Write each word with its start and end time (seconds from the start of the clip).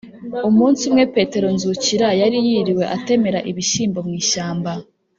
umunsi 0.49 0.81
umwe, 0.89 1.03
petero 1.15 1.47
nzukira 1.55 2.07
yari 2.21 2.37
yiriwe 2.47 2.83
atemera 2.95 3.39
ibishyimbo 3.51 3.99
mu 4.07 4.13
ishyamba. 4.21 4.71